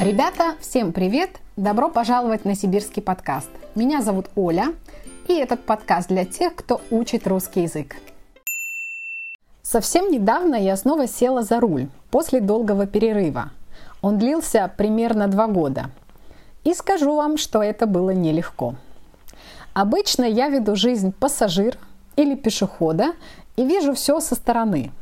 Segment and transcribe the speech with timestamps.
[0.00, 1.40] Ребята, всем привет!
[1.56, 3.50] Добро пожаловать на сибирский подкаст.
[3.74, 4.72] Меня зовут Оля,
[5.26, 7.96] и этот подкаст для тех, кто учит русский язык.
[9.62, 13.50] Совсем недавно я снова села за руль после долгого перерыва.
[14.00, 15.90] Он длился примерно два года.
[16.62, 18.76] И скажу вам, что это было нелегко.
[19.74, 21.76] Обычно я веду жизнь пассажир
[22.14, 23.14] или пешехода
[23.56, 24.92] и вижу все со стороны.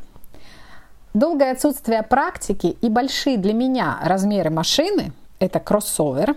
[1.17, 6.37] Долгое отсутствие практики и большие для меня размеры машины, это кроссовер,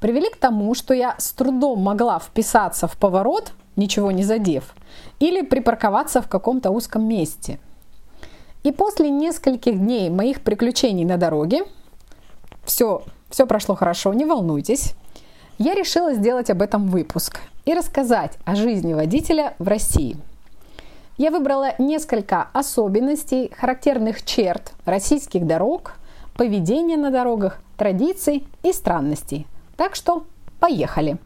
[0.00, 4.74] привели к тому, что я с трудом могла вписаться в поворот, ничего не задев,
[5.20, 7.60] или припарковаться в каком-то узком месте.
[8.64, 11.62] И после нескольких дней моих приключений на дороге,
[12.64, 14.94] все, все прошло хорошо, не волнуйтесь,
[15.58, 20.16] я решила сделать об этом выпуск и рассказать о жизни водителя в России–
[21.18, 25.94] я выбрала несколько особенностей, характерных черт российских дорог,
[26.36, 29.46] поведения на дорогах, традиций и странностей.
[29.76, 30.24] Так что
[30.60, 31.18] поехали!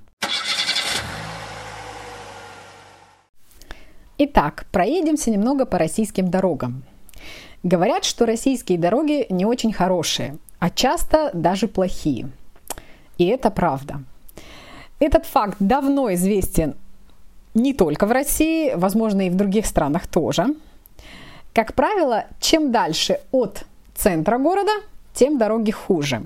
[4.17, 6.85] Итак, проедемся немного по российским дорогам.
[7.63, 12.31] Говорят, что российские дороги не очень хорошие, а часто даже плохие.
[13.19, 14.03] И это правда.
[15.01, 16.77] Этот факт давно известен
[17.55, 20.55] не только в России, возможно, и в других странах тоже.
[21.53, 24.73] Как правило, чем дальше от центра города,
[25.15, 26.23] тем дороги хуже.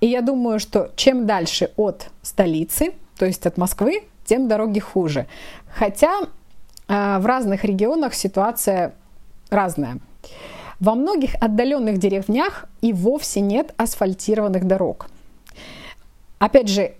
[0.00, 5.26] И я думаю, что чем дальше от столицы, то есть от Москвы, тем дороги хуже.
[5.74, 6.12] Хотя
[6.88, 8.94] э, в разных регионах ситуация
[9.50, 9.98] разная.
[10.78, 15.08] Во многих отдаленных деревнях и вовсе нет асфальтированных дорог.
[16.38, 16.92] Опять же,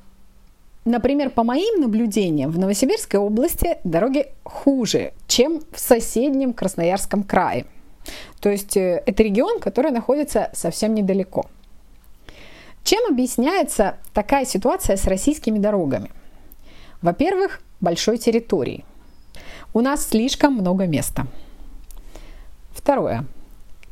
[0.87, 7.67] Например, по моим наблюдениям, в Новосибирской области дороги хуже, чем в соседнем Красноярском крае.
[8.41, 11.47] То есть э, это регион, который находится совсем недалеко.
[12.85, 16.13] Чем объясняется такая ситуация с российскими дорогами?
[17.03, 18.85] Во-первых, большой территории.
[19.75, 21.27] У нас слишком много места.
[22.71, 23.25] Второе.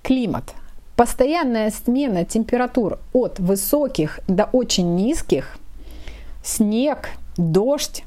[0.04, 0.54] Климат.
[0.94, 5.58] Постоянная смена температур от высоких до очень низких–
[6.44, 8.04] снег, дождь.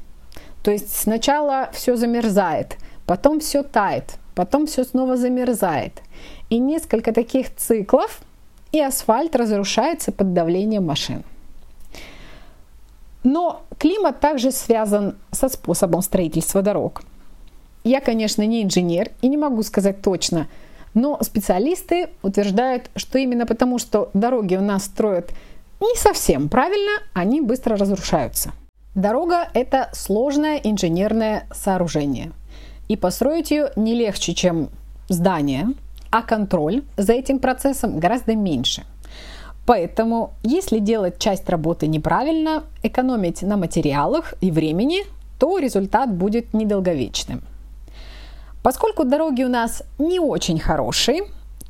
[0.62, 6.02] То есть сначала все замерзает, потом все тает, потом все снова замерзает.
[6.48, 8.20] И несколько таких циклов,
[8.72, 11.24] и асфальт разрушается под давлением машин.
[13.24, 17.02] Но климат также связан со способом строительства дорог.
[17.84, 20.48] Я, конечно, не инженер и не могу сказать точно,
[20.94, 25.32] но специалисты утверждают, что именно потому, что дороги у нас строят
[25.80, 28.52] не совсем правильно, они быстро разрушаются.
[28.94, 32.32] Дорога– это сложное инженерное сооружение.
[32.88, 34.70] И построить ее не легче, чем
[35.08, 35.68] здание,
[36.10, 38.84] а контроль за этим процессом гораздо меньше.
[39.66, 45.04] Поэтому, если делать часть работы неправильно, экономить на материалах и времени,
[45.38, 47.42] то результат будет недолговечным.
[48.62, 51.24] Поскольку дороги у нас не очень хорошие,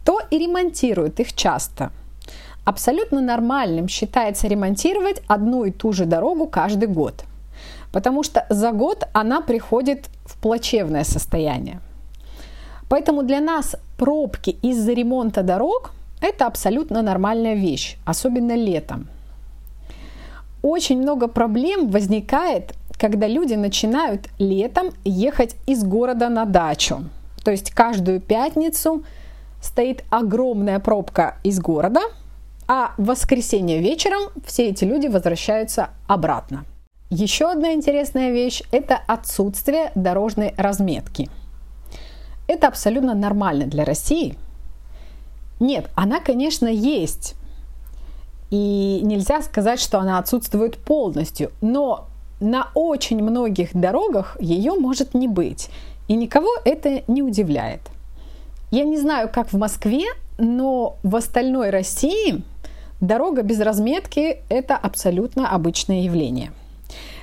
[0.04, 1.92] то и ремонтируют их часто–
[2.68, 7.24] Абсолютно нормальным считается ремонтировать одну и ту же дорогу каждый год,
[7.92, 11.80] потому что за год она приходит в плачевное состояние.
[12.90, 19.08] Поэтому для нас пробки из-за ремонта дорог– это абсолютно нормальная вещь, особенно летом.
[20.60, 27.04] Очень много проблем возникает, когда люди начинают летом ехать из города на дачу.
[27.42, 29.04] То есть каждую пятницу
[29.62, 32.02] стоит огромная пробка из города–
[32.68, 36.66] а в воскресенье вечером все эти люди возвращаются обратно.
[37.10, 41.30] Еще одна интересная вещь– это отсутствие дорожной разметки.
[42.46, 44.36] Это абсолютно нормально для России.
[45.58, 47.34] Нет, она, конечно, есть.
[48.50, 51.50] И нельзя сказать, что она отсутствует полностью.
[51.62, 52.08] Но
[52.40, 55.70] на очень многих дорогах ее может не быть.
[56.08, 57.80] И никого это не удивляет.
[58.70, 60.04] Я не знаю, как в Москве,
[60.36, 62.42] но в остальной России
[63.00, 66.50] Дорога без разметки– это абсолютно обычное явление.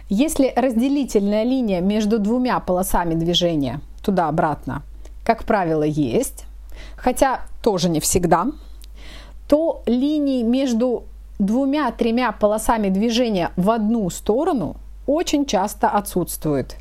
[0.08, 4.84] Если разделительная линия между двумя полосами движения туда-обратно,
[5.26, 6.46] как правило, есть,
[6.96, 8.48] хотя тоже не всегда,
[9.48, 11.04] то линии между
[11.40, 14.78] двумя-тремя полосами движения в одну сторону
[15.08, 16.76] очень часто отсутствуют.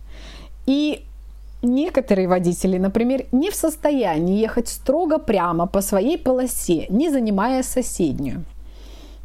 [0.67, 1.05] И
[1.63, 8.45] некоторые водители, например, не в состоянии ехать строго прямо по своей полосе, не занимая соседнюю.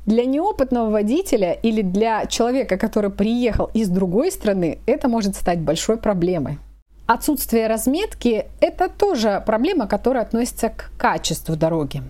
[0.06, 5.98] Для неопытного водителя или для человека, который приехал из другой страны, это может стать большой
[5.98, 6.58] проблемой.
[7.06, 12.04] Отсутствие разметки– это тоже проблема, которая относится к качеству дороги.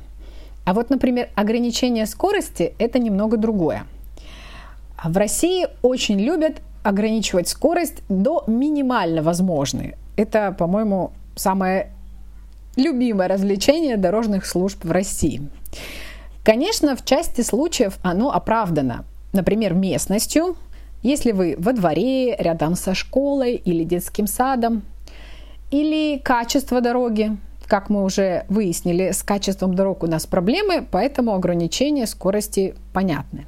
[0.65, 3.85] А вот, например, ограничение скорости– это немного другое.
[5.03, 9.95] В России очень любят ограничивать скорость до минимально возможной.
[10.17, 11.91] Это, по-моему, самое
[12.75, 15.41] любимое развлечение дорожных служб в России.
[16.49, 19.05] Конечно, в части случаев оно оправдано.
[19.33, 20.55] Например, местностью,
[21.03, 24.81] если вы во дворе, рядом со школой или детским садом,
[25.69, 27.37] или качество дороги.
[27.67, 33.45] Как мы уже выяснили, с качеством дорог у нас проблемы, поэтому ограничения скорости понятны.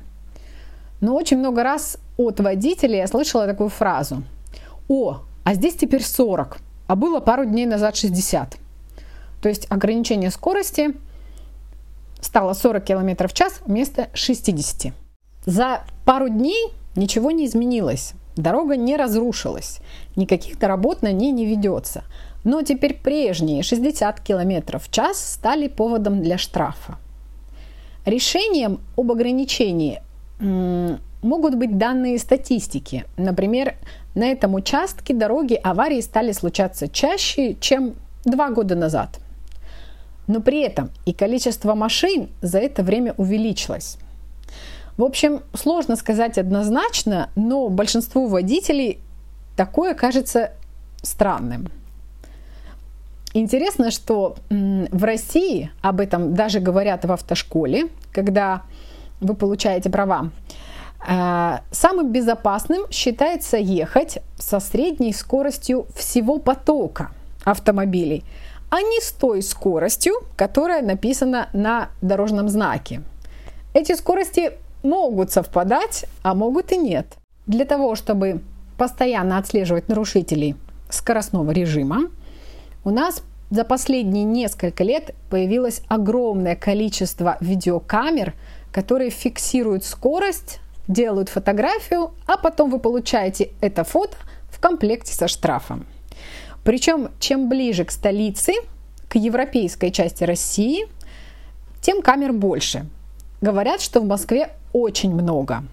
[1.00, 4.21] Но очень много раз от водителей я слышала такую фразу.
[4.88, 8.57] О, а здесь теперь 40, а было пару дней назад 60.
[9.42, 10.94] То есть ограничение скорости
[12.22, 14.94] стало 40 км в час вместо 60.
[15.46, 18.14] За пару дней ничего не изменилось.
[18.38, 19.80] Дорога не разрушилась,
[20.16, 22.04] никаких-то работ на ней не ведется.
[22.44, 26.98] Но теперь прежние 60 км в час стали поводом для штрафа.
[28.06, 30.02] Решением об ограничении
[30.40, 33.06] могут быть данные статистики.
[33.18, 33.76] Например,
[34.16, 37.94] на этом участке дороги аварии стали случаться чаще, чем
[38.26, 39.20] два года назад.
[40.31, 43.98] Но при этом и количество машин за это время увеличилось.
[44.95, 49.00] В общем, сложно сказать однозначно, но большинству водителей
[49.57, 50.54] такое кажется
[51.01, 51.68] странным.
[53.33, 58.62] Интересно, что в России об этом даже говорят в автошколе, когда
[59.19, 60.31] вы получаете права.
[61.06, 67.12] А, самым безопасным считается ехать со средней скоростью всего потока
[67.44, 68.24] автомобилей,
[68.72, 73.04] а не с той скоростью, которая написана на дорожном знаке.
[73.74, 77.06] Эти скорости могут совпадать, а могут и нет.
[77.48, 78.42] Для того, чтобы
[78.78, 80.56] постоянно отслеживать нарушителей
[80.90, 82.10] скоростного режима,
[82.86, 88.34] у нас за последние несколько лет появилось огромное количество видеокамер,
[88.72, 94.16] которые фиксируют скорость, делают фотографию, а потом вы получаете это фото
[94.50, 95.86] в комплекте со штрафом.
[96.63, 98.54] Причем, чем ближе к столице,
[99.08, 100.88] к европейской части России,
[101.81, 102.86] тем камер больше.
[103.42, 105.63] Говорят, что в Москве очень много.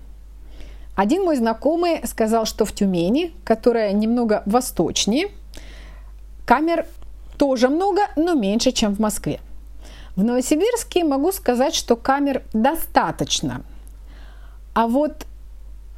[0.96, 5.28] Один мой знакомый сказал, что в Тюмени, которая немного восточнее,
[6.44, 6.86] камер
[7.36, 9.40] тоже много, но меньше, чем в Москве.
[10.16, 13.62] В Новосибирске могу сказать, что камер достаточно.
[14.74, 15.26] А вот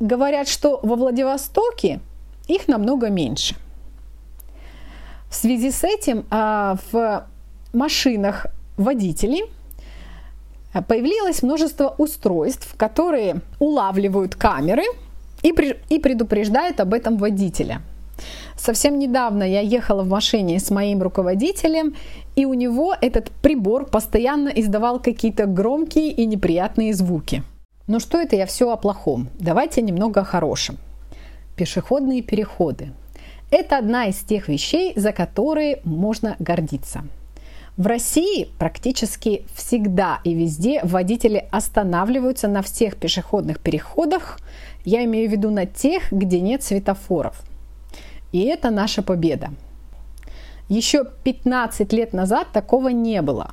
[0.00, 2.00] говорят, что во Владивостоке
[2.48, 3.54] их намного меньше.
[5.30, 7.26] В связи с этим а, в
[7.72, 9.44] машинах водителей–
[10.86, 14.84] появилось множество устройств, которые улавливают камеры
[15.42, 15.52] и
[15.98, 17.82] предупреждают об этом водителя.
[18.56, 21.94] Совсем недавно я ехала в машине с моим руководителем,
[22.36, 27.42] и у него этот прибор постоянно издавал какие-то громкие и неприятные звуки.
[27.86, 29.28] Но что это я все о плохом?
[29.38, 30.76] Давайте немного о хорошем.
[31.56, 32.92] Пешеходные переходы.
[33.50, 37.04] Это одна из тех вещей, за которые можно гордиться–
[37.80, 44.38] в России практически всегда и везде водители останавливаются на всех пешеходных переходах,
[44.84, 47.40] я имею в виду на тех, где нет светофоров.
[48.32, 49.48] И это наша победа.
[50.68, 53.52] Еще 15 лет назад такого не было.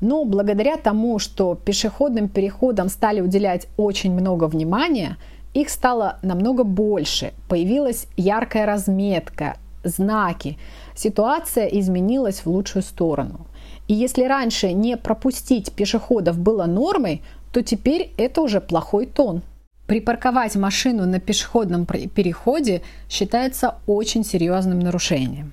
[0.00, 5.18] Но благодаря тому, что пешеходным переходам стали уделять очень много внимания,
[5.62, 7.32] их стало намного больше.
[7.48, 10.58] Появилась яркая разметка, знаки.
[10.94, 13.46] Ситуация изменилась в лучшую сторону.
[13.86, 17.22] И если раньше не пропустить пешеходов было нормой,
[17.52, 19.42] то теперь это уже плохой тон.
[19.86, 25.52] Припарковать машину на пешеходном переходе считается очень серьезным нарушением.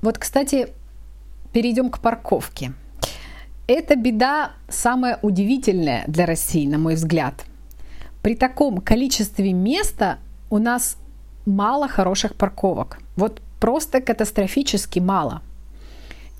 [0.00, 0.68] Вот, кстати,
[1.52, 2.72] перейдем к парковке.
[3.66, 7.44] Эта беда самая удивительная для России, на мой взгляд.
[8.22, 10.18] При таком количестве места
[10.50, 10.96] у нас
[11.44, 12.98] мало хороших парковок.
[13.16, 15.42] Вот просто катастрофически мало–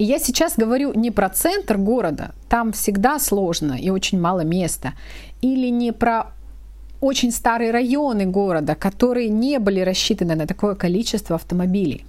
[0.03, 4.95] и я сейчас говорю не про центр города, там всегда сложно и очень мало места,
[5.41, 6.33] или не про
[7.01, 12.05] очень старые районы города, которые не были рассчитаны на такое количество автомобилей.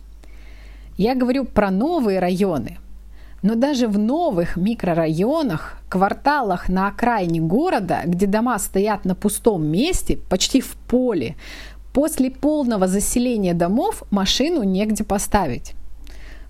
[0.97, 2.77] Я говорю про новые районы.
[3.43, 10.17] Но даже в новых микрорайонах, кварталах на окраине города, где дома стоят на пустом месте,
[10.29, 11.35] почти в поле,
[11.93, 15.73] после полного заселения домов машину негде поставить.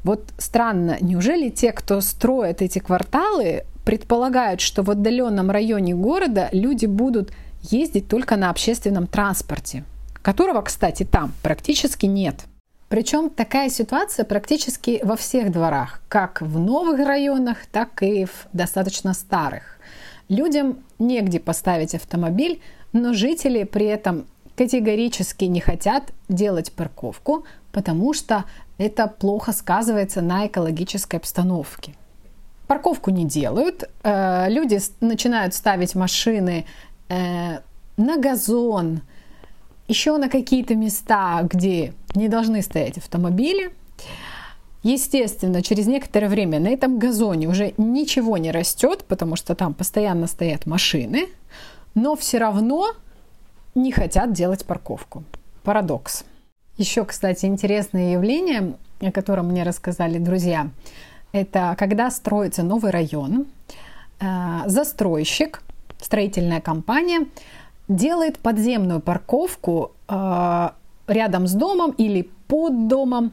[0.04, 6.86] Вот странно, неужели те, кто строят эти кварталы, предполагают, что в отдаленном районе города люди
[6.86, 7.32] будут
[7.62, 9.84] ездить только на общественном транспорте,
[10.22, 12.46] которого, кстати, там практически нет.
[12.94, 19.16] Причем такая ситуация практически во всех дворах, как в новых районах, так и в достаточно
[19.16, 19.80] старых.
[20.30, 28.46] Людям негде поставить автомобиль, но жители при этом категорически не хотят делать парковку, потому что
[28.78, 31.96] это плохо сказывается на экологической обстановке.
[32.68, 36.68] Парковку не делают, э, люди начинают ставить машины
[37.10, 37.58] э,
[37.98, 39.02] на газон,
[39.94, 43.72] еще на какие-то места, где не должны стоять автомобили.
[44.82, 50.26] Естественно, через некоторое время на этом газоне уже ничего не растет, потому что там постоянно
[50.26, 51.28] стоят машины,
[51.94, 52.94] но все равно
[53.76, 55.24] не хотят делать парковку.
[55.64, 56.26] Парадокс.
[56.78, 60.70] Еще, кстати, интересное явление, о котором мне рассказали друзья,
[61.34, 63.46] это когда строится новый район,
[64.20, 65.62] э, застройщик,
[66.02, 67.28] строительная компания
[67.96, 70.70] делает подземную парковку э,
[71.08, 73.32] рядом с домом или под домом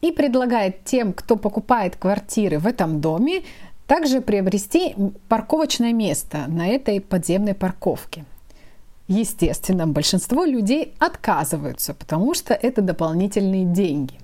[0.00, 3.42] и предлагает тем, кто покупает квартиры в этом доме,
[3.86, 4.94] также приобрести
[5.28, 8.24] парковочное место на этой подземной парковке.
[9.08, 14.14] Естественно, большинство людей отказываются, потому что это дополнительные деньги.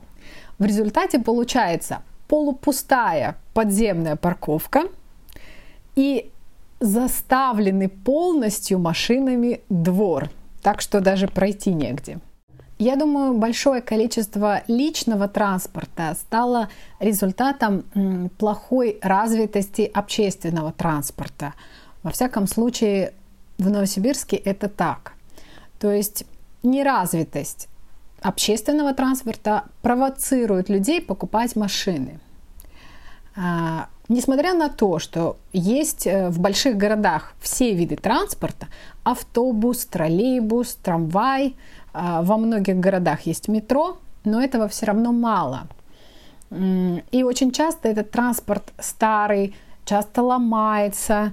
[0.58, 4.84] В результате получается полупустая подземная парковка
[5.94, 6.31] и
[6.82, 10.30] заставленный полностью машинами двор,
[10.62, 12.18] так что даже пройти негде.
[12.78, 17.84] Я думаю, большое количество личного транспорта стало результатом
[18.38, 21.54] плохой развитости общественного транспорта.
[22.02, 23.12] Во всяком случае,
[23.58, 25.12] в Новосибирске это так.
[25.78, 26.24] То есть
[26.64, 27.68] неразвитость
[28.20, 32.18] общественного транспорта провоцирует людей покупать машины.
[34.12, 38.66] Несмотря на то, что есть э, в больших городах все виды транспорта,
[39.04, 41.56] автобус, троллейбус, трамвай,
[41.94, 45.62] а, во многих городах есть метро, но этого все равно мало.
[47.10, 49.54] И очень часто этот транспорт старый,
[49.86, 51.32] часто ломается,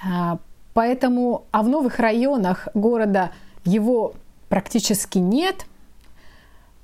[0.00, 0.38] а,
[0.72, 3.32] поэтому, а в новых районах города
[3.64, 4.12] его
[4.48, 5.66] практически нет,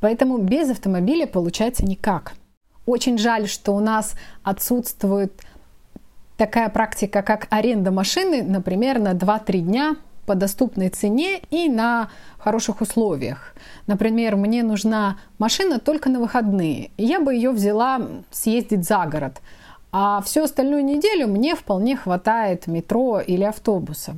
[0.00, 2.34] поэтому без автомобиля получается никак.
[2.86, 4.14] Очень жаль, что у нас
[4.44, 5.32] отсутствует
[6.36, 12.80] такая практика, как аренда машины, например, на 2-3 дня по доступной цене и на хороших
[12.80, 13.54] условиях.
[13.86, 16.90] Например, мне нужна машина только на выходные.
[16.96, 18.00] Я бы ее взяла
[18.30, 19.40] съездить за город.
[19.92, 24.14] А всю остальную неделю мне вполне хватает метро или автобуса.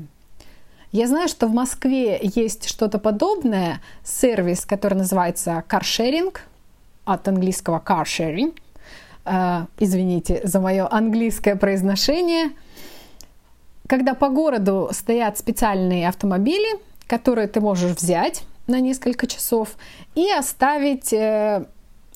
[0.91, 6.48] Я знаю, что в Москве есть что-то подобное, сервис, который называется каршеринг,
[7.13, 8.55] от английского car sharing.
[9.25, 12.51] Э, извините за мое английское произношение–
[13.89, 19.77] когда по городу стоят специальные автомобили, которые ты можешь взять на несколько часов
[20.15, 21.65] и оставить э,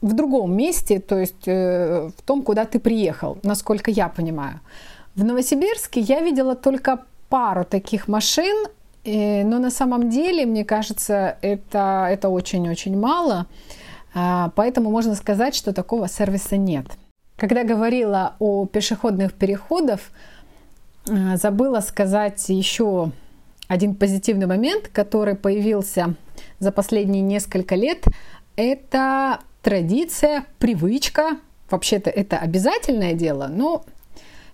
[0.02, 4.60] в другом месте, то есть э, в том, куда ты приехал, насколько я понимаю.
[5.14, 8.66] В Новосибирске я видела только пару таких машин,
[9.04, 13.81] э, но на самом деле, мне кажется, это, это очень-очень мало, а,
[14.14, 16.86] поэтому можно сказать, что такого сервиса нет.
[17.36, 20.00] Когда говорила о пешеходных переходах,
[21.08, 23.10] Э, забыла сказать еще
[23.68, 26.14] один позитивный момент, который появился
[26.58, 28.04] за последние несколько лет.
[28.56, 31.38] Это традиция, привычка.
[31.70, 33.84] Вообще-то это обязательное дело, но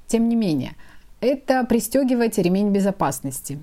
[0.06, 0.74] тем не менее.
[1.20, 3.58] Это пристегивать ремень безопасности.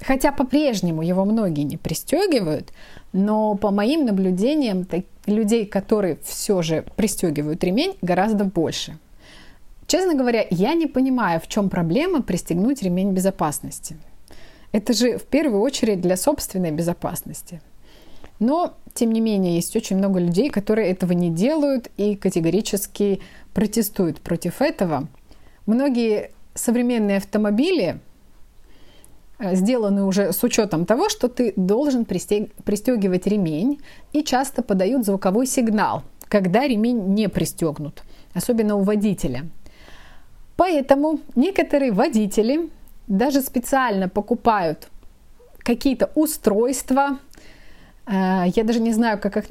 [0.00, 2.72] Хотя по-прежнему его многие не пристегивают,
[3.12, 4.86] но по моим наблюдениям
[5.26, 8.98] людей, которые все же пристегивают ремень, гораздо больше–
[9.88, 13.96] Честно говоря, я не понимаю, в чем проблема пристегнуть ремень безопасности.
[14.70, 17.62] Это же в первую очередь для собственной безопасности.
[18.38, 23.22] Но, тем не менее, есть очень много людей, которые этого не делают и категорически
[23.54, 25.08] протестуют против этого.
[25.64, 27.98] Многие современные автомобили
[29.40, 33.80] сделаны уже с учетом того, что ты должен пристегивать ремень
[34.12, 38.02] и часто подают звуковой сигнал, когда ремень не пристегнут,
[38.34, 39.46] особенно у водителя–
[40.58, 42.68] Поэтому некоторые водители
[43.06, 44.88] даже специально покупают
[45.58, 47.18] какие-то устройства,
[48.06, 49.44] э, я даже не знаю, как их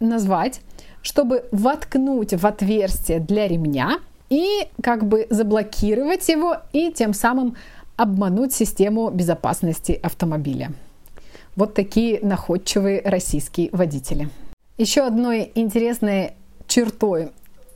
[0.00, 0.60] назвать,
[1.00, 7.56] чтобы воткнуть в отверстие для ремня и как бы заблокировать его и тем самым
[8.00, 10.72] обмануть систему безопасности автомобиля.
[11.54, 14.30] Вот такие находчивые российские водители.
[14.78, 16.32] Еще одной интересной
[16.66, 17.32] чертой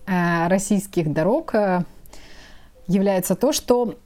[0.07, 1.85] э, российских дорог э,
[2.87, 3.99] является то, что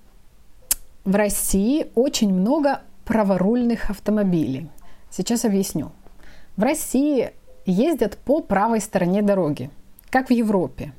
[1.05, 4.69] в России очень много праворульных автомобилей.
[5.11, 5.93] Сейчас объясню.
[6.57, 7.31] В России
[7.65, 9.71] ездят по правой стороне дороги,
[10.11, 10.93] как в Европе,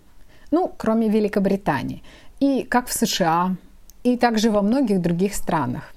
[0.49, 2.03] ну, кроме Великобритании,
[2.39, 3.57] и как в США,
[4.03, 5.93] и также во многих других странах.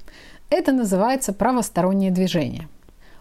[0.50, 2.68] Это называется правостороннее движение.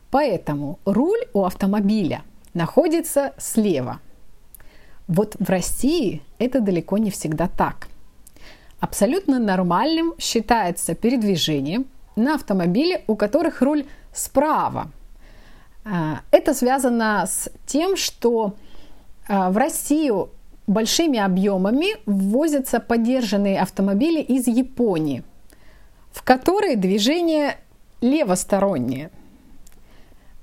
[0.10, 2.24] Поэтому руль у автомобиля
[2.54, 4.00] находится слева.
[5.08, 7.88] Вот в России это далеко не всегда так.
[8.80, 11.84] Абсолютно нормальным считается передвижение
[12.16, 14.90] на автомобиле, у которых руль справа.
[15.86, 18.56] А, это связано с тем, что
[19.28, 20.30] а, в Россию
[20.72, 25.24] большими объемами ввозятся поддержанные автомобили из Японии,
[26.12, 27.58] в которые движение
[28.02, 29.12] левостороннее.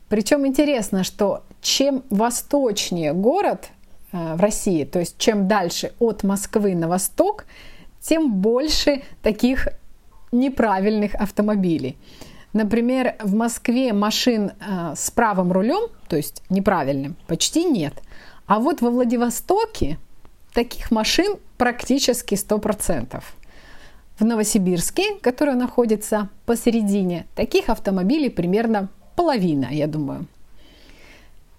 [0.08, 3.68] Причем интересно, что чем восточнее город
[4.12, 7.44] а, в России, то есть чем дальше от Москвы на восток,
[8.00, 9.68] тем больше таких
[10.32, 11.96] неправильных автомобилей.
[12.52, 17.94] Например, в Москве машин э, с правым рулем, то есть неправильным, почти нет.
[18.46, 19.98] А вот во Владивостоке
[20.58, 23.22] таких машин практически 100%.
[24.18, 30.26] В Новосибирске, который находится посередине, таких автомобилей примерно половина, я думаю.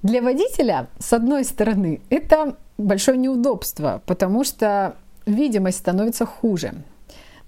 [0.03, 6.73] Для водителя, с одной стороны, это большое неудобство, потому что видимость становится хуже.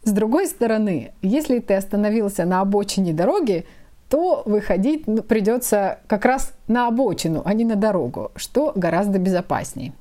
[0.06, 3.66] С другой стороны, если ты остановился на обочине дороги,
[4.08, 9.92] то выходить ну, придется как раз на обочину, а не на дорогу, что гораздо безопаснее.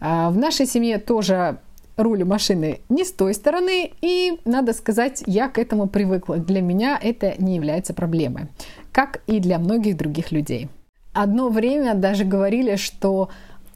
[0.00, 1.58] А, в нашей семье тоже
[1.96, 6.36] руль машины не с той стороны, и, надо сказать, я к этому привыкла.
[6.36, 8.46] Для меня это не является проблемой,
[8.92, 10.68] как и для многих других людей.
[11.12, 13.30] Одно время даже говорили, что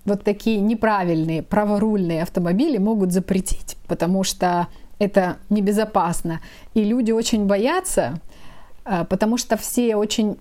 [0.04, 6.40] вот такие неправильные праворульные автомобили могут запретить, потому что это небезопасно.
[6.74, 8.20] И люди очень боятся,
[8.84, 10.36] а, потому что все очень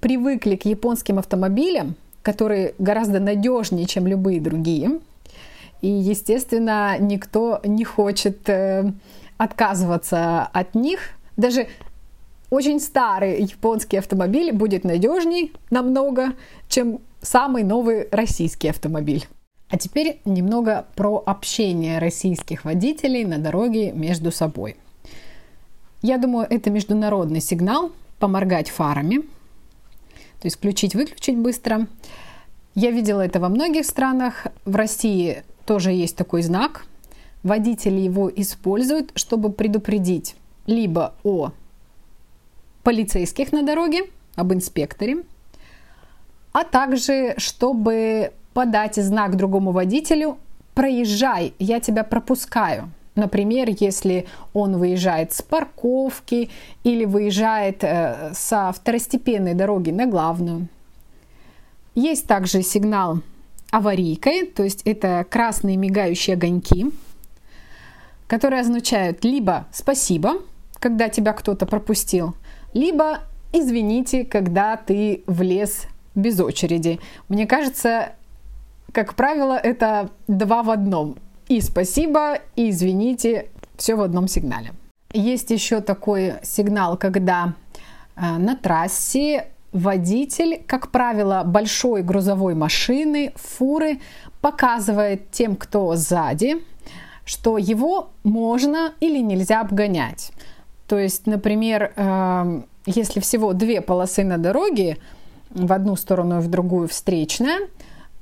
[0.00, 5.00] привыкли к японским автомобилям, которые гораздо надежнее, чем любые другие.
[5.80, 8.92] И, естественно, никто не хочет э,
[9.36, 11.00] отказываться от них.
[11.36, 11.68] Даже
[12.50, 16.32] очень старый японский автомобиль будет надежней намного,
[16.68, 19.26] чем самый новый российский автомобиль.
[19.68, 24.76] А теперь немного про общение российских водителей на дороге между собой.
[26.02, 29.22] Я думаю, это международный сигнал поморгать фарами,
[30.40, 31.88] то есть включить-выключить быстро.
[32.74, 34.46] Я видела это во многих странах.
[34.64, 36.86] В России тоже есть такой знак.
[37.42, 40.34] Водители его используют, чтобы предупредить
[40.66, 41.52] либо о
[42.82, 44.04] полицейских на дороге,
[44.36, 45.24] об инспекторе,
[46.52, 50.38] а также чтобы подать знак другому водителю
[50.74, 52.90] «Проезжай, я тебя пропускаю».
[53.14, 56.50] Например, если он выезжает с парковки
[56.84, 60.68] или выезжает э, со второстепенной дороги на главную.
[61.94, 63.22] Есть также сигнал
[63.70, 66.90] аварийкой, то есть это красные мигающие огоньки,
[68.26, 70.34] которые означают либо «спасибо»,
[70.78, 72.36] когда тебя кто-то пропустил,
[72.74, 73.20] либо
[73.52, 77.00] «извините, когда ты влез без очереди».
[77.28, 78.12] Мне кажется,
[78.92, 81.16] как правило, это два в одном.
[81.48, 84.72] И спасибо, и извините, все в одном сигнале.
[85.12, 87.54] Есть еще такой сигнал, когда
[88.16, 94.00] э, на трассе водитель, как правило, большой грузовой машины, фуры,
[94.40, 96.62] показывает тем, кто сзади,
[97.24, 100.32] что его можно или нельзя обгонять.
[100.86, 104.98] То есть, например, э, если всего две полосы на дороге,
[105.50, 107.68] в одну сторону и в другую встречная,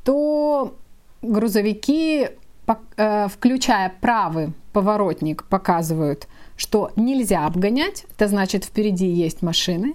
[0.05, 0.75] то
[1.23, 2.29] грузовики,
[2.97, 9.95] э, включая правый поворотник, показывают, что нельзя обгонять, это значит впереди есть машины,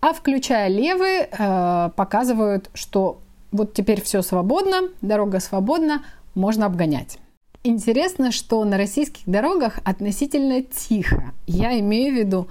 [0.00, 3.20] а включая левый, э, показывают, что
[3.52, 7.18] вот теперь все свободно, дорога свободна, можно обгонять.
[7.62, 11.32] Интересно, что на российских дорогах относительно тихо.
[11.46, 12.48] Я имею в виду,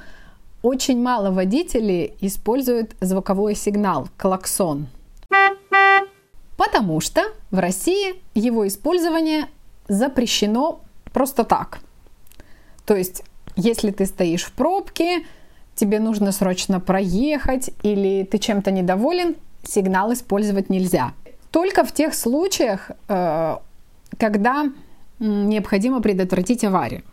[0.62, 4.88] очень мало водителей используют звуковой сигнал, клаксон–
[6.60, 9.48] потому что в России его использование
[9.88, 10.82] запрещено
[11.14, 11.80] просто так.
[12.86, 13.24] То есть,
[13.56, 15.26] если ты стоишь в пробке,
[15.80, 21.14] тебе нужно срочно проехать или ты чем-то недоволен, сигнал использовать нельзя.
[21.52, 23.58] Только в тех случаях, э,
[24.18, 24.66] когда
[25.20, 27.04] необходимо предотвратить аварию.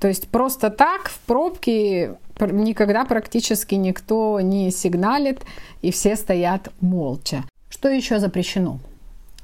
[0.00, 5.42] То есть просто так в пробке никогда практически никто не сигналит,
[5.82, 7.44] и все стоят молча.
[7.68, 8.78] Что еще запрещено?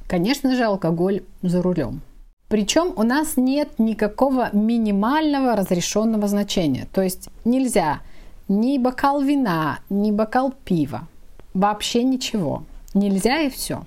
[0.08, 2.02] Конечно же, алкоголь за рулем.
[2.50, 6.88] Причем у нас нет никакого минимального разрешенного значения.
[6.92, 8.00] То есть нельзя
[8.48, 11.06] ни бокал вина, ни бокал пива.
[11.54, 12.64] Вообще ничего.
[12.92, 13.82] нельзя и все.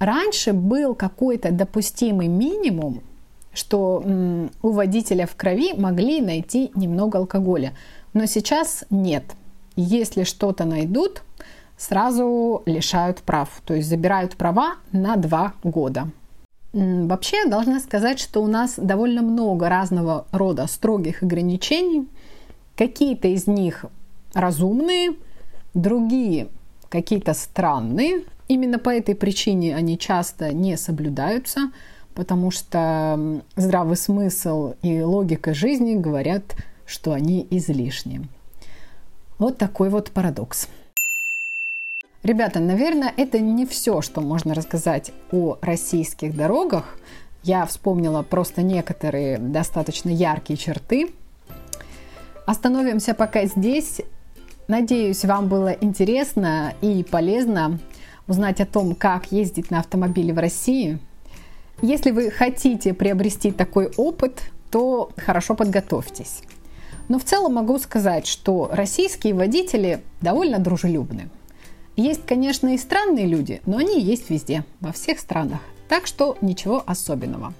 [0.00, 3.00] Раньше был какой-то допустимый минимум,
[3.52, 7.74] что м, у водителя в крови могли найти немного алкоголя,
[8.12, 9.22] но сейчас нет.
[9.76, 11.22] Если что-то найдут,
[11.76, 16.08] сразу лишают прав, то есть забирают права на два года.
[16.72, 22.06] Вообще, должна сказать, что у нас довольно много разного рода строгих ограничений.
[22.76, 23.86] Какие-то из них
[24.34, 25.14] разумные,
[25.74, 26.48] другие
[26.88, 28.24] какие-то странные.
[28.48, 31.70] Именно по этой причине они часто не соблюдаются,
[32.14, 38.26] потому что здравый смысл и логика жизни говорят, что они излишни.
[39.38, 40.68] Вот такой вот парадокс.
[42.24, 46.98] Ребята, наверное, это не все, что можно рассказать о российских дорогах.
[47.44, 51.10] Я вспомнила просто некоторые достаточно яркие черты.
[52.44, 54.00] Остановимся пока здесь.
[54.66, 57.78] Надеюсь, вам было интересно и полезно
[58.26, 60.98] узнать о том, как ездить на автомобиле в России.
[61.80, 66.42] Если вы хотите приобрести такой опыт, то хорошо подготовьтесь.
[67.08, 71.30] Но в целом могу сказать, что российские водители довольно дружелюбны.
[71.98, 75.58] Есть, конечно, и странные люди, но они есть везде, во всех странах.
[75.88, 77.52] Так что ничего особенного.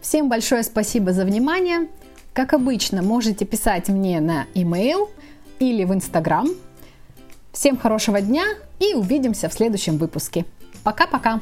[0.00, 1.86] Всем большое спасибо за внимание.
[2.32, 5.08] Как обычно, можете писать мне на e-mail
[5.60, 6.56] или в Instagram.
[7.52, 8.42] Всем хорошего дня
[8.80, 10.44] и увидимся в следующем выпуске.
[10.82, 11.38] Пока-пока!